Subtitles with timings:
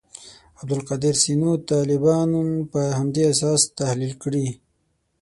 [0.59, 2.31] عبدالقادر سینو طالبان
[2.71, 4.47] پر همدې اساس تحلیل کړي.